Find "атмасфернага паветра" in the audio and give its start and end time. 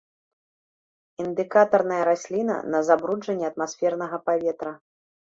3.51-4.73